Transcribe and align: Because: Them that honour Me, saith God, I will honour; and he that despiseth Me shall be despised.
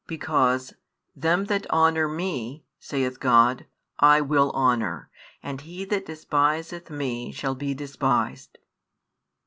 Because: 0.07 0.73
Them 1.15 1.45
that 1.45 1.69
honour 1.69 2.07
Me, 2.07 2.65
saith 2.79 3.19
God, 3.19 3.67
I 3.99 4.19
will 4.19 4.49
honour; 4.53 5.11
and 5.43 5.61
he 5.61 5.85
that 5.85 6.07
despiseth 6.07 6.89
Me 6.89 7.31
shall 7.31 7.53
be 7.53 7.75
despised. 7.75 8.57